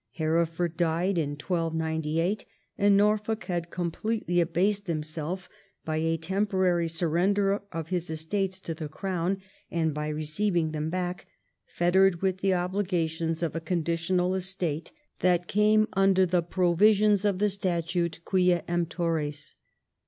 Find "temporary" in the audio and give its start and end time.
6.17-6.87